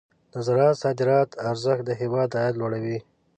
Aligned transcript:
د 0.33 0.35
زراعت 0.47 0.75
صادراتي 0.83 1.35
ارزښت 1.49 1.83
د 1.85 1.91
هېواد 2.01 2.29
عاید 2.39 2.55
لوړوي. 2.57 2.97